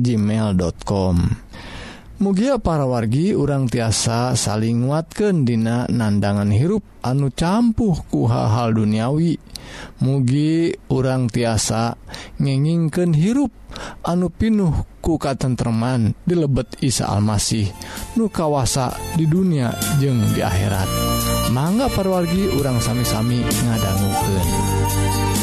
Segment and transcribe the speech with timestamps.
[0.00, 1.16] gmail.com
[2.20, 9.40] mugia para wargi urang tiasa saling nguatkan dina nandangan hirup anu campuh ku hal-hal duniawi.
[10.04, 11.96] Mugi urang tiasa
[12.36, 13.48] ngengingken hirup
[14.04, 17.72] anu pinuh ku tentteman di lebet Isa Almasih
[18.20, 20.88] nu kawasa di dunia jeng di akhirat.
[21.56, 25.39] Mangga parwargi urang sami-sami ngadangguken.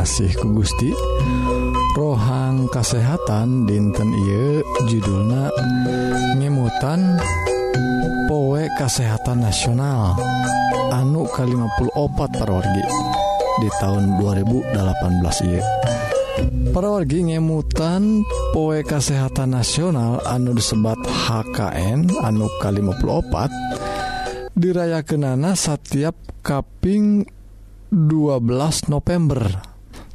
[0.00, 0.96] asih ku Gusti.
[1.92, 5.52] Rohang kasehatan dinten Ieu judulna
[6.40, 7.20] ngemutan
[8.24, 10.16] powe kasehatan nasional
[10.88, 12.84] anu ke-54 parorgi
[13.60, 15.64] di tahun 2018 Ieu.
[16.72, 18.24] Parorgi ngemutan
[18.56, 23.52] poe kasehatan nasional anu disebat HKN anu ke-54
[24.56, 27.28] dirayakenana setiap kaping
[27.92, 29.69] 12 November.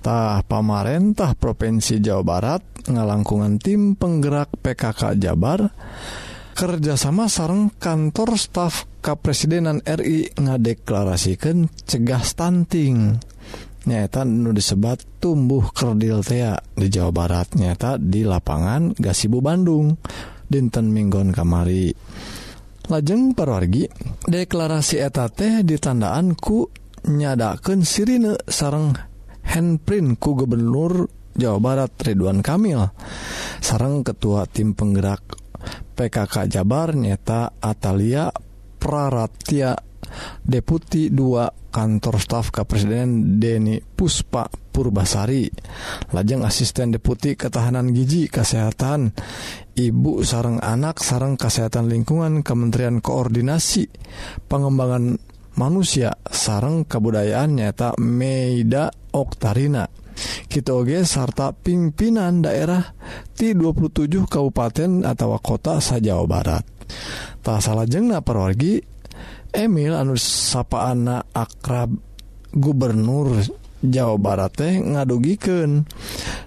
[0.05, 5.73] tah pamarentah Provinsi Jawa Barat ngalangkungan tim penggerak PKK Jabar
[6.53, 13.17] kerjasama sarang kantor staf Kepresidenan RI ngadeklarasikan cegah stunting.
[13.85, 19.97] Nyata nu disebat tumbuh kerdil tea di Jawa Barat nyata di lapangan Gasibu Bandung
[20.45, 21.89] dinten Minggon kamari.
[22.93, 23.89] Lajeng perwargi
[24.29, 26.69] deklarasi etate ditandaan ku
[27.09, 29.14] nyadaken sirine sarang
[29.55, 32.83] handprint ku Gubernur Jawa Barat Ridwan Kamil.
[33.63, 35.23] Sarang ketua tim penggerak
[35.95, 38.27] PKK Jabar nyata Atalia
[38.75, 39.79] Praratia
[40.43, 45.47] Deputi 2 kantor staf Kepresiden Deni Puspa Purbasari.
[46.11, 49.15] Lajeng asisten Deputi Ketahanan Giji Kesehatan
[49.75, 53.91] Ibu sarang anak sarang kesehatan lingkungan Kementerian Koordinasi
[54.47, 55.19] Pengembangan
[55.55, 59.87] manusia sareng kebudayaan nyata Meida Oktarina.
[60.47, 62.95] Kitoge sarta pimpinan daerah
[63.35, 66.63] di 27 kabupaten atau kota sa Jawa Barat.
[67.43, 68.79] Tak salah jengna perwargi
[69.55, 71.91] Emil anu sapaan akrab
[72.51, 73.39] gubernur
[73.89, 75.85] Jawa Barat teh ngadugiken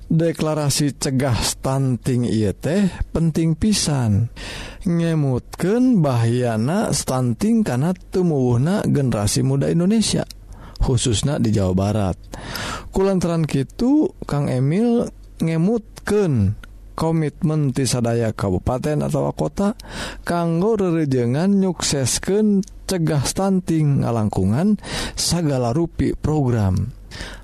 [0.08, 4.30] deklarasi cegah stunting ieu teh penting pisan.
[4.88, 10.24] Ngemutken bahyana stunting karena tumuwuhna generasi muda Indonesia
[10.78, 12.16] khususnya di Jawa Barat.
[12.94, 15.10] Kulantaran Kitu Kang Emil
[15.42, 16.58] ngemutken
[16.98, 19.78] komitmen tisadaya kabupaten atau kota
[20.26, 24.82] kanggo rerejengan nyuksesken cegah stunting ngalangkungan
[25.14, 26.97] segala rupi program.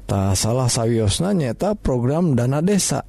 [0.05, 3.05] tak salah sawiosna nyata program dana desa.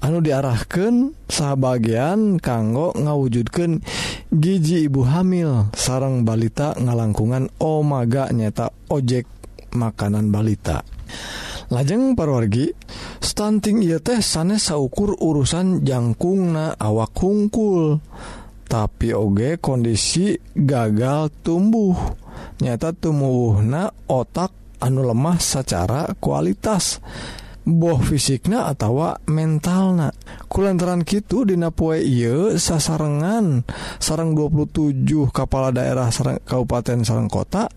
[0.00, 3.84] Anu diarahkan sahabatbagian kanggo ngawujudkan
[4.32, 5.68] gigi ibu hamil.
[5.76, 9.28] Sarang balita ngalangkungan Omaga nyata ojek
[9.76, 10.80] makanan balita.
[11.70, 12.72] Lajeng parwargi
[13.22, 18.00] stunting ia teh sanes saukur urusan jangkungna awak hungkul.
[18.70, 21.94] Tapi oge kondisi gagal tumbuh.
[22.62, 26.98] Nyata tumbuhna otak anu lemah secara kualitas.
[27.60, 30.10] Boh fisiknya atau mentalna.
[30.48, 33.68] Kulantaran Kitu Dinapoe Ieu sasarengan.
[34.00, 37.68] Sarang 27 kepala daerah sarang, Kabupaten Serang kota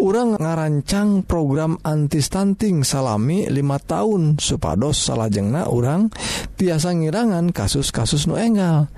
[0.00, 3.52] orang ngarancang program anti stunting salami 5
[3.84, 6.08] tahun supados salahjengna orang
[6.56, 8.88] tiasa ngirangan kasus-kasus nu enggal.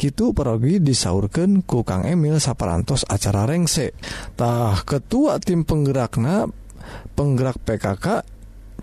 [0.00, 6.63] Gitu perogi disaurkan ku Kang Emil saparantos acara rengsetah ketua tim penggerakna
[7.14, 8.06] penggerak PKK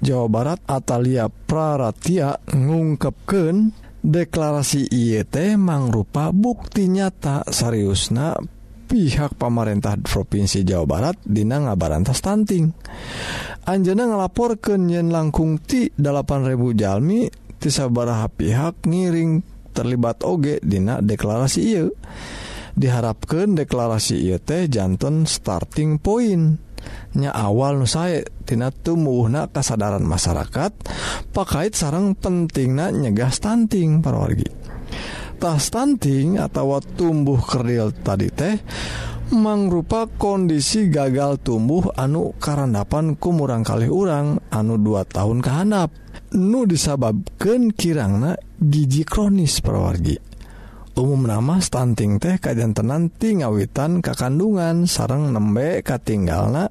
[0.02, 8.34] Jawa Barat Atalia Praratia ngungkapken deklarasi IET mangrupa bukti nyata Sariusna
[8.90, 12.74] pihak pemerintah Provinsi Jawa Barat Dina ngabarantas stunting
[13.70, 17.30] Anjana ngelapor ke Nyen langkung ti 8000 Jalmi
[17.62, 21.86] tisabaraha pihak ngiring terlibat oge Dina deklarasi I
[22.76, 26.71] diharapkan deklarasi IET jantan starting point.
[27.12, 30.72] nya awal nusaetina tumbuhna kasadaran masyarakat
[31.36, 38.56] pakaiit sarang penting na nyegah stunting parorgitah stunting atau tumbuh kerdil tadi teh
[39.32, 45.92] mangrupa kondisi gagal tumbuh anu karandapan kumurang kali urang anu 2 tahun kehanap
[46.36, 50.31] nu disababkan kirangna gigi kronis perwargi
[51.00, 56.68] umum nama stunting teh kajantenanti ngawitan kakandungan sarang nembe katinggalna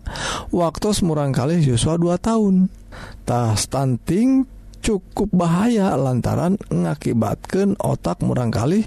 [0.52, 4.44] waktu murang kali siswa 2 tahuntah stunting
[4.84, 8.84] cukup bahaya lantaran ngakibatkan otak murang kali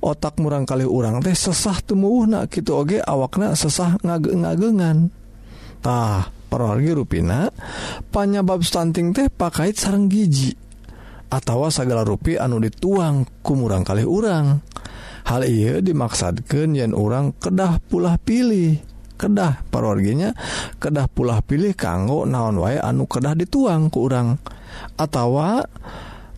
[0.00, 6.96] otak murang kali urang teh sesah tumbuh na gitu oge awakna sesah ngage ngagengantah perorgi
[6.96, 7.52] ruina
[8.08, 10.67] panyabab stunting teh pakait sarang gigi
[11.28, 14.60] atawa segala rupi anu dituang kumurang kali urang.
[15.28, 18.80] Hal ia dimaksadkan yen orang kedah pulah pilih
[19.18, 20.30] kedah parorginya
[20.78, 24.38] kedah pulah pilih kanggo naon wae anu kedah dituang ke urang
[24.94, 25.66] atawa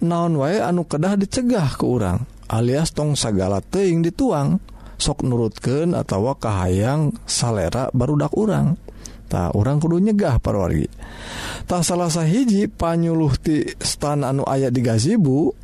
[0.01, 4.59] naon wae anu kedah dicegah ke urang alias tong segala teing dituang
[5.01, 8.77] sok nurutken atau kahayang salera barudak urang.
[9.31, 10.91] Ta, orang kudu nyegah parwargi
[11.71, 15.55] tak salahsa hiji panyuluhti stan anu ayat di gazibu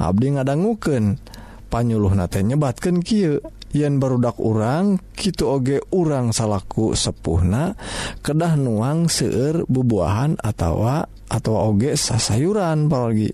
[0.00, 1.20] Abdi ngadangguken
[1.68, 3.36] panyuluh nate nyebatkan Ky
[3.76, 7.76] yen barudak urang Kitu oge urang salahku sepuhna
[8.24, 13.28] kedah nuang seueur bubuahan atautawa atau oge sasayuran pargi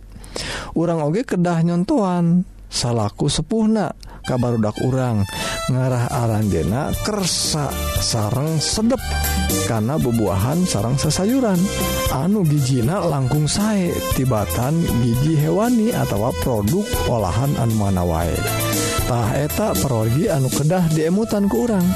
[0.75, 2.43] urang oge kedah nyontoan
[2.73, 3.93] salahku sepuhna.
[4.25, 5.27] Kabarudak urang.
[5.71, 7.71] Ngarah aranjenakersa
[8.03, 8.99] sarang sedep.
[9.71, 11.59] Karena bebuahan sarang sesayuran.
[12.13, 20.49] Anu gijina langkung sae tibatan gigi hewani atau produk olahan anu mana waektaheta pergi anu
[20.51, 21.87] kedah diemutan ke urang.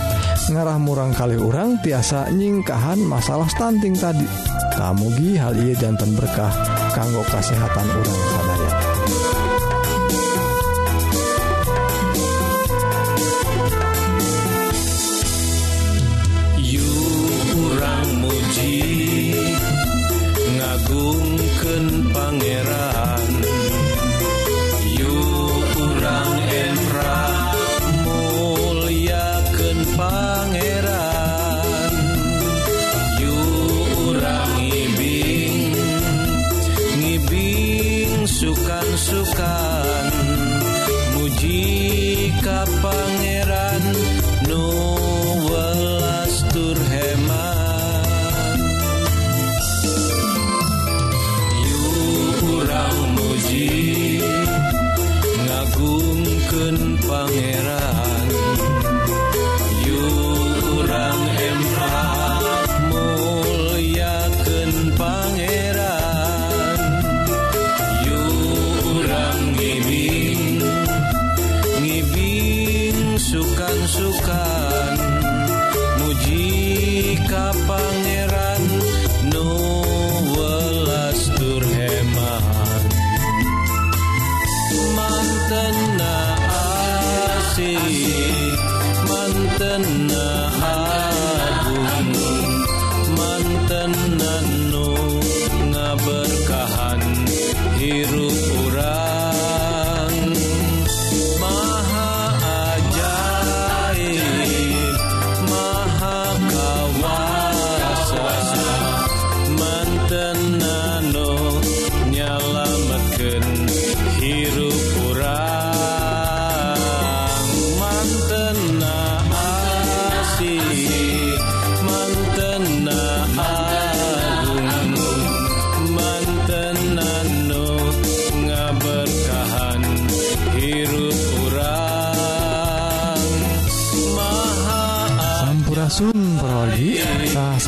[0.46, 4.26] Ngarah murang kali urang tiasa nyingkahan masalah stunting tadi.
[4.76, 6.52] Kamugi hal ia jantan berkah
[6.92, 8.65] kanggo kesehatan urang sadaya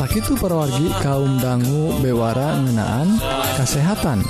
[0.09, 3.21] Sakitu perwargi kaum dangu bewara ngenaan
[3.61, 4.25] kesehatan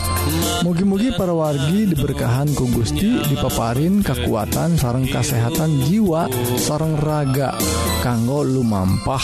[0.67, 6.27] mugi-mugi perwargi diberkahan ku Gusti dipaparin kekuatan sarang kesehatan jiwa
[6.59, 7.55] sarang raga
[8.03, 9.24] kanggo lumampah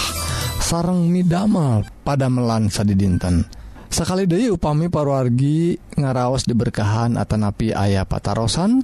[0.63, 3.43] sarang midamal pada melansa di dinten
[3.91, 8.79] sekali Dewi upami parwargi ngaraos diberkahan Atanapi ayah patarosan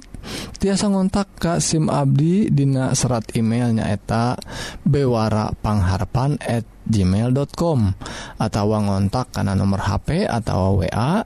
[0.58, 4.38] tiasa ngontak Ka SIM Abdi Dina serat email nyaeta
[4.86, 7.78] bewarapangharpan@ gmail.com
[8.42, 11.22] atau ngontak karena nomor HP atau wa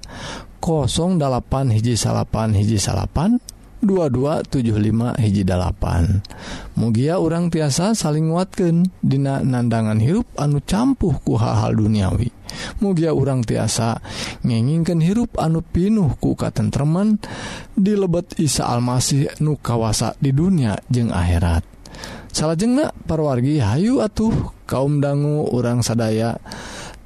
[1.16, 3.40] 08 hiji salapan hiji salapan
[3.84, 11.76] 2275 hiji 8 mugia orang tiasa saling nguatkan Dina nandangan hirup anu campuh ku hal-hal
[11.76, 12.28] duniawi.
[12.80, 13.98] Mugia orang tiasa
[14.42, 17.18] ngenginkan hirup anu pinuh ku katentreman
[17.74, 21.64] di lebet Isa Almasih nu kawasa di dunia jeung akhirat.
[22.30, 26.36] Salah jengnak parwargi Hayu atuh kaum dangu orang sadaya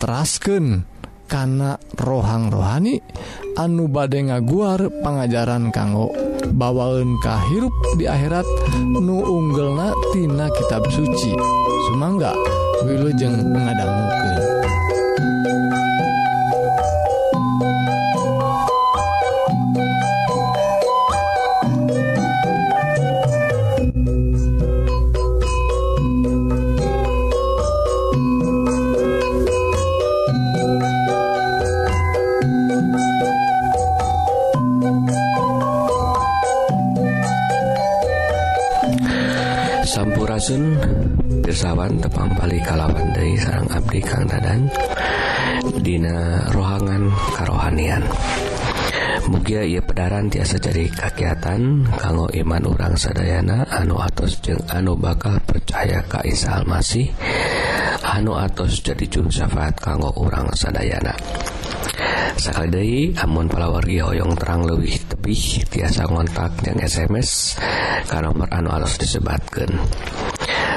[0.03, 0.90] terasken
[1.31, 2.99] kana rohang rohani
[3.55, 6.11] anu bade ngaguar pengajaran kanggo
[6.51, 8.45] bawaun kahirup di akhirat
[8.99, 11.31] nu unggelnatina kitab suci.
[11.91, 12.35] Sumangga
[12.83, 14.37] Wilujeng mengadanggukan
[40.41, 44.73] Asunpirsawan tepang balik kalawan dari sarang Abdi Kang Dadan
[45.85, 48.01] Dina rohangan karohanian
[49.29, 55.37] Mugia ia pedaran tiasa jadi kakiatan kanggo iman urang sadayana anu atos jeung anu bakal
[55.45, 57.13] percaya ka Isa Almasih
[58.01, 61.13] anu atos jadi juru syafaat kanggo urang sadayana.
[62.41, 67.61] sekali amun palawargi hoyong terang lebih tebih tiasa ngontak yang SMS
[68.09, 69.69] ke nomor anu alus disebatkan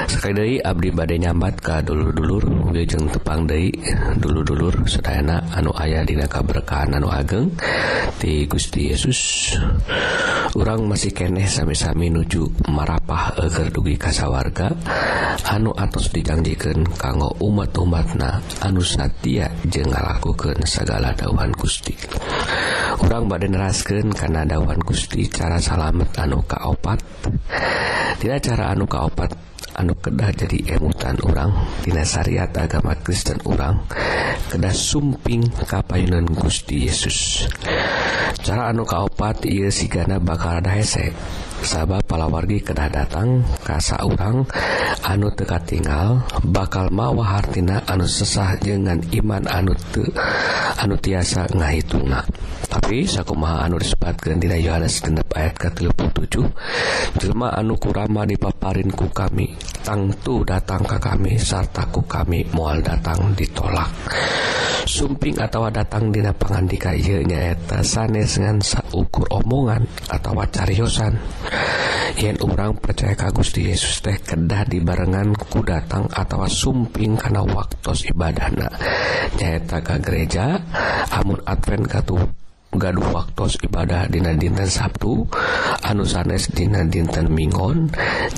[0.08, 3.72] sekali Abdi badai nyambat ke dulu-dulur wijeng tepang Dei
[4.18, 7.52] dulu-dulur sedayana anu ayah dina kaberkahan anu ageng.
[8.20, 9.52] Di Gusti Yesus
[10.54, 14.72] orang masih keneh sami-sami nuju marapah agar dugi kasawarga
[15.50, 21.96] anu atas dijanjikan kanggo umat-umatna anu satia jeng ngalakukan segala dawan Gusti.
[23.02, 27.02] Orang badai neraskan karena dawan Gusti cara salamet anu kaopat.
[28.14, 33.82] Tidak cara anu kaopat anu kedah jadi emutan orangtina syariat agama Kristen orang
[34.50, 37.50] kedah sumping kapayunan Gusti Yesus.
[38.44, 41.10] Cara anu kaopat ia sigana bakal ada hesek
[41.64, 44.46] sabab palawargi kedah datang kasa urang
[45.02, 50.06] anu teka tinggal bakal mawa hartina anu sesah dengan iman anu te,
[50.78, 52.22] anu tiasa ngahitunga
[52.70, 59.10] tapi sakumaha anu disebutkan dina Yohanes genep ayat ke 37 jelema anu kurama dipaparin ku
[59.10, 63.90] kami tangtu datang ke kami serta ku kami moal datang ditolak.
[64.84, 71.16] Sumping atau datang dina pangandika ieu nyaeta sanes ngan saukur omongan atau cariosan.
[72.20, 77.92] yen orang percaya ka Gusti Yesus teh kedah dibarengan ku datang atau sumping karena waktu
[78.10, 78.68] ibadahna.
[79.40, 80.60] Nyata ke gereja
[81.10, 82.43] amun Advent katu
[82.76, 85.24] gaduh waktu ibadah Dina dinten Sabtu
[85.84, 87.88] anu sanes Dina dinten Mingon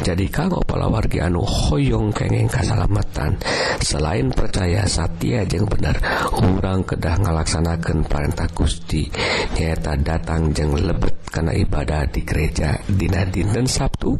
[0.02, 3.38] jadi kanggo palawargi anu Hoong kengeng kasalamatan.
[3.80, 5.96] Selain percaya Satya jeung bener
[6.36, 9.08] orang kedah ngalaksanakan perintah Gusti.
[9.56, 14.18] Nyata datang jeng lebet karena ibadah di gereja Dina dinten Sabtu.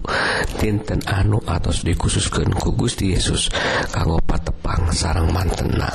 [0.57, 3.52] Dinten anu atau dikhususkan ku Gusti Yesus
[3.92, 5.92] kanggo patepang sarang mantena.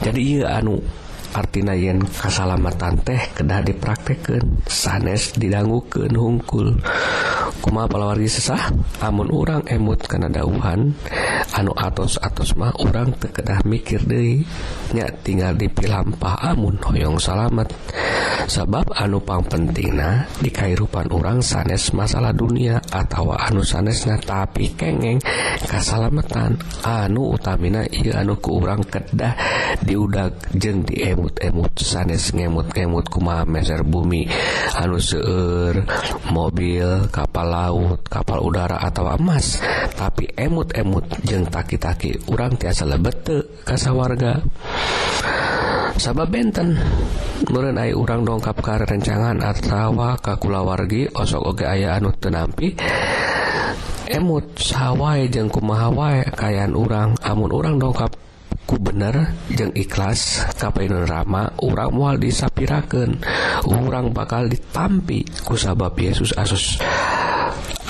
[0.00, 0.80] Jadi ia anu
[1.34, 6.78] artina yen kasalamatan teh kedah dipraktekkan sanes didangguken hungkul.
[7.60, 8.72] kuma palawargi sesah?
[9.04, 10.96] Amun urang emut karena dauhan
[11.52, 17.68] anu atos-atos mah orang tekedah mikir dirinya tinggal dipilampah amun hoyong salamet.
[18.48, 25.20] Sabab anupang pentingna di kairupan orang sanes masalah dunia atau anu sanesna tapi kengeng
[25.68, 29.36] kasalametan anu utamina iya anu ku urang kedah
[29.84, 34.26] diudag jeng diemut-emut sanes ngemut ngemut kuma meser bumi.
[34.80, 35.84] Anu seueur
[36.32, 39.58] mobil kapal laut kapal udara atau emas.
[39.98, 44.38] Tapi emut-emut jeng taki-taki urang tiasa lebete kasa warga
[45.98, 46.78] sabab benten
[47.50, 52.76] Nurren ay urang dongkap ke rencangan atawa kakula wargi osok oge aya anu tenampi
[54.10, 57.14] emut sawwai jeng kumahawai kayan urang.
[57.22, 58.10] Amun urang dongkap
[58.66, 63.22] ku bener jeng ikhlas kapainun Rama urang mual disapiraken
[63.66, 66.82] urang bakal ditampi ku sabab Yesus Asus.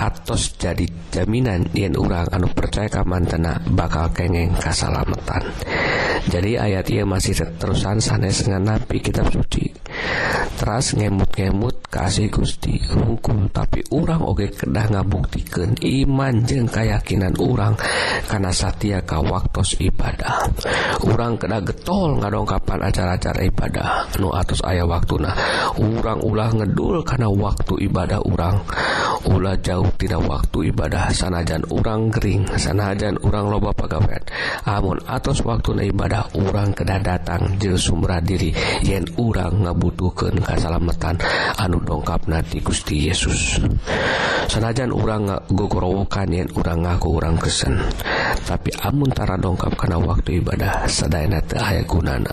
[0.00, 5.44] atos jadi jaminan yen urang anu percaya ka mantena bakal kengeng kasalamatan.
[6.32, 9.68] Jadi ayat ia masih terusan sanes dengan nabi kitab suci.
[10.60, 17.72] Teras ngemut-ngemut kasih Gusti hukum tapi orang oge kedah ngabuktikan iman jeng keyakinan orang
[18.28, 20.46] karena Satya waktu ibadah.
[21.08, 23.88] Orang kedah getol ngadongkapan acara-acara ibadah
[24.20, 25.32] nu atus ayah waktu nah
[25.80, 28.60] orang ulah ngedul karena waktu ibadah orang
[29.32, 31.08] ulah jauh tidak waktu ibadah.
[31.08, 34.22] Sanajan orang kering sanajan orang loba pegawai
[34.68, 38.52] amun atus waktu ibadah orang kedah datang je sumra diri.
[38.84, 41.18] Yen orang dibutuhkan kasalamatan
[41.58, 43.58] anu dongkap nanti Gusti Yesus.
[44.46, 47.78] Sanajan urang gogorowokan yang urang ngaku urang kesen
[48.46, 52.30] tapi amuntara dongkap karena waktu ibadah sedayana teu aya gunana.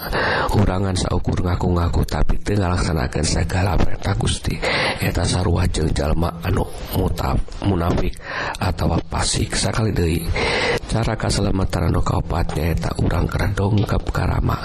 [0.54, 4.56] Urangan saukur ngaku-ngaku tapi teu ngalaksanakeun segala perintah Gusti.
[5.02, 8.14] Eta sarua jeung jalma anu mutab munafik
[8.62, 10.22] atawa pasik sakali deui
[10.88, 14.56] cara kaselamatan anu kaopat nyaeta urang kena dongkap karama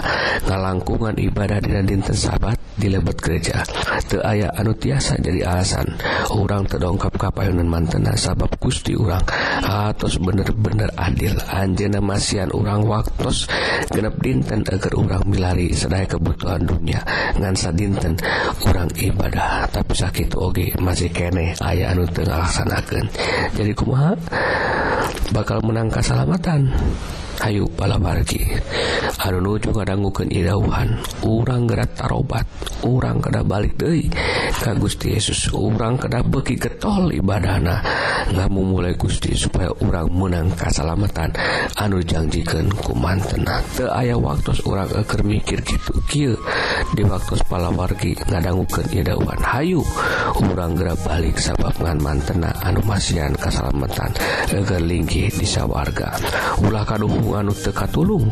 [0.47, 3.61] ngalangkungan ibadah dina dinten sabat di lebet gereja
[4.07, 5.85] teu aya anu tiasa jadi alasan.
[6.33, 9.21] Urang terdongkap kapayunan mantena sabab Gusti urang
[9.65, 11.33] atos bener-bener adil.
[11.49, 13.49] Anjeuna masihan urang waktos
[13.89, 17.01] genep dinten agar urang milari sadaya kebutuhan dunia.
[17.37, 18.13] Ngan sadinten
[18.65, 21.57] urang ibadah tapi sakit oge masih kene.
[21.61, 23.07] Aya anu teu ngalaksanakeun.
[23.57, 24.13] Jadi kumaha?
[25.33, 26.69] Bakal menang keselamatan.
[27.41, 28.45] Ayu palabargi
[29.23, 31.01] anu nuju ngadangguken irauhan.
[31.25, 32.45] Urang gerak tarobat.
[32.85, 34.05] Urang kada balik Dei
[34.61, 35.49] ka Gusti Yesus.
[35.49, 37.81] Urang kada beki getol ibadahna.
[38.29, 41.33] Ngamu mulai Gusti supaya urang menang kasalamatan.
[41.79, 43.63] Anu janjikan ku mantena.
[43.73, 46.35] Teu ayah waktu urang eker mikir gitu kill
[46.93, 49.39] di waktu palawargi ngadangguken irauhan.
[49.41, 49.81] Hayu
[50.37, 54.11] urang gerak balik sabab ngan mantena anu masihan kasalamatan.
[54.51, 56.13] Eger linggih di sawarga.
[56.61, 58.27] Ulah kaduh ilmu anu tekatulung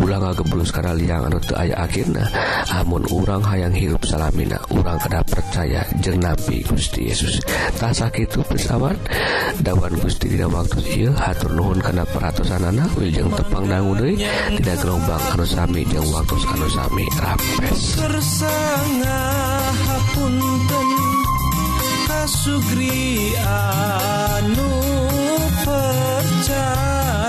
[0.00, 2.24] ulang geblus karena liang anu te aya akhirnya
[2.72, 7.44] amun urang hayang hirup salamina urang kada percaya jeng Nabi Gusti Yesus.
[7.76, 8.96] Tak sakit itu pesawat
[9.60, 14.16] dawan Gusti tidak waktu il hatur nuhun karena peratusan anak wiljeng tepang dangu deui
[14.56, 17.04] tidak gelombang anu sami jeung waktu anu sami.
[17.20, 18.00] Rapes
[19.84, 20.88] hapunten
[22.08, 24.72] kasugri anu
[25.60, 27.20] percaya.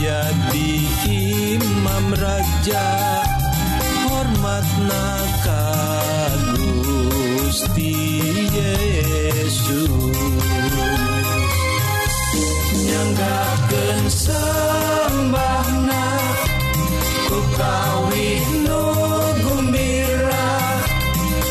[0.00, 0.72] Jadi
[1.60, 2.88] imam raja
[4.08, 5.08] Hormatna
[5.44, 5.64] ka
[6.56, 7.94] Gusti
[8.48, 9.92] Yesus.
[12.80, 16.06] Nyanggakeun sembahna
[17.28, 18.84] ku kawih nu
[19.44, 20.48] gumbira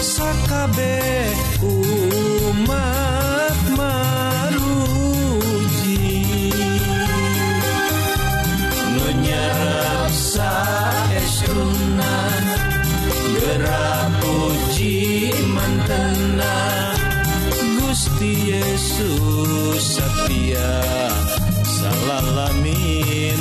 [0.02, 2.99] sakabeh umat
[18.20, 20.84] Gusti Yesus setia
[21.64, 23.32] salalami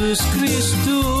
[0.00, 1.19] Jesucristo.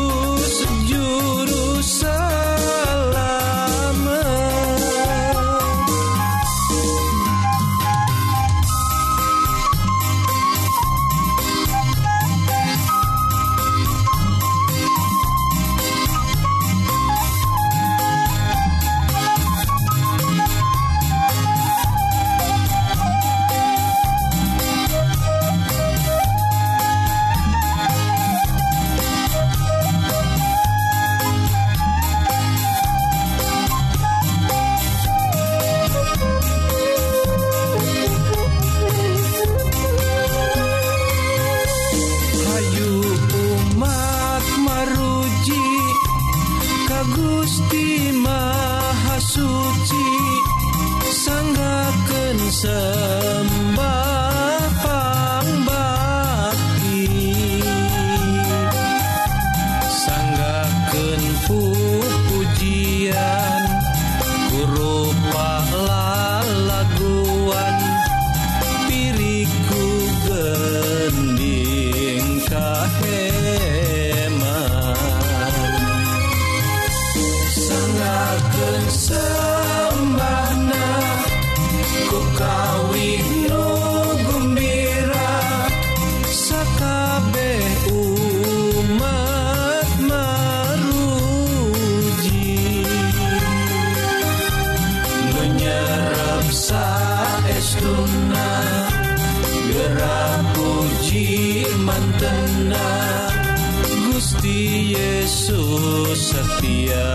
[105.00, 107.08] Yesus setia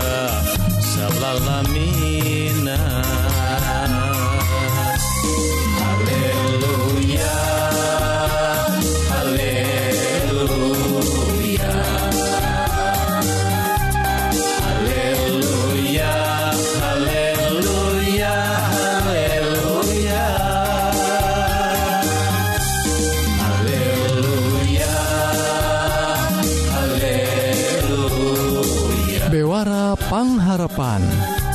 [0.82, 2.74] salalamina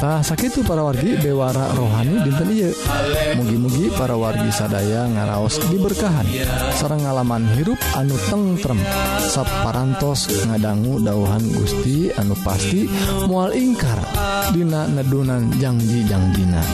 [0.01, 2.49] tah sakit para wargi Dewara rohani dinten
[3.37, 6.25] mugi-mugi para wargi sadaya ngaraos diberkahan.
[6.73, 8.81] Serang ngalaman hirup anu tengrem
[9.29, 12.89] sapparantos ngadanggu dauhan Gusti anu pasti
[13.29, 14.01] mual ingkar.
[14.49, 16.65] Dina nedunan janji Janjina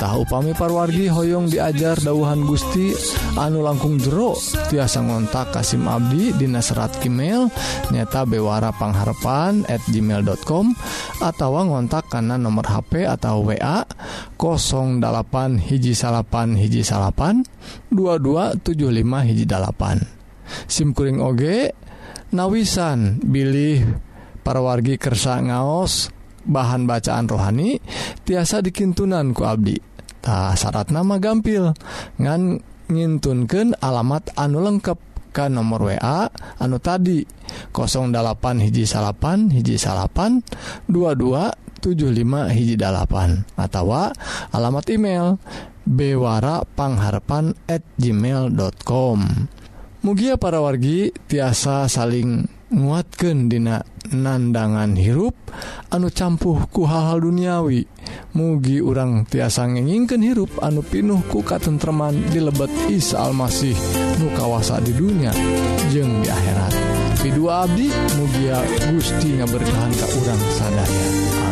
[0.00, 2.96] tahu pami parwargi Hoyong diajar dauhan Gusti
[3.36, 4.32] anu langkung jero
[4.72, 7.52] tiasa ngontak Kasim Abdi Di serat email
[7.92, 10.72] nyata bewara pengharpan@ gmail.com
[11.20, 13.84] atau ngontak karena nomor HP atau WA
[14.40, 17.44] 08 hiji salapan hiji salapan
[17.92, 19.98] 2275 hijjipan
[20.64, 21.42] SIMkuring OG
[22.32, 23.84] nawisan bilih
[24.40, 26.08] para wargi kersa ngaos
[26.46, 27.78] bahan bacaan rohani
[28.24, 29.89] tiasa dikintunanku Abdi
[30.20, 31.72] Ta syarat nama gampil
[32.20, 32.60] ngan
[32.92, 34.98] nyintunkan alamat anu lengkap
[35.30, 36.26] ke nomor WA
[36.58, 37.22] anu tadi
[37.70, 40.42] 08 hiji salapan hiji salapan
[40.90, 43.94] 2275 hiji dalapan atau
[44.50, 45.38] alamat email
[45.86, 49.18] bewarapangharpan at gmail.com
[50.00, 55.36] Mugia para wargi tiasa saling nguatkan dina nandangan hirup
[55.92, 57.84] anu campuhku hal-hal duniawi.
[58.34, 63.74] mugi urang tiasa ngeningken hirup anu pinuh kuka tentteman di lebet Isa Almasih
[64.22, 65.34] nukawasa di dunia
[65.90, 66.72] jeng di akhirat.
[67.20, 71.49] Kedua Abdi mugia Gusti ngaberkahan ke urang sadaya.